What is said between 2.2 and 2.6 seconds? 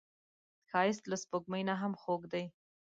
دی